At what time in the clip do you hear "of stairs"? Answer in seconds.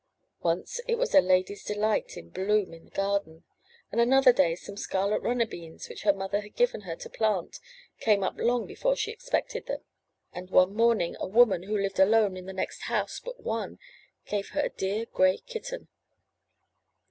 10.71-10.77